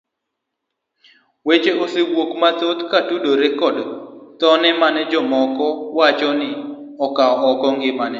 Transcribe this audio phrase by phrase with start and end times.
[1.47, 3.83] Weche osewuok mathoth kotudore koda
[4.39, 5.65] thone ka jomoko
[5.97, 6.49] wacho ni
[6.99, 8.09] nokawo oko ngimane.